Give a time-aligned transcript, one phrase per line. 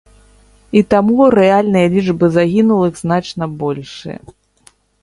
[0.79, 4.19] І таму рэальныя лічбы загінулых значна большыя.